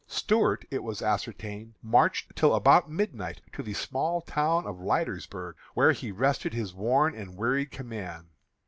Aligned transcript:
Stuart, 0.07 0.65
it 0.71 0.81
was 0.81 1.03
ascertained, 1.03 1.75
marched 1.83 2.35
till 2.35 2.55
about 2.55 2.89
midnight 2.89 3.39
to 3.53 3.61
the 3.61 3.75
small 3.75 4.19
town 4.21 4.65
of 4.65 4.81
Leitersburgh, 4.81 5.55
where 5.75 5.91
he 5.91 6.11
rested 6.11 6.55
his 6.55 6.73
worn 6.73 7.13
and 7.13 7.37
wearied 7.37 7.69
command. 7.69 8.29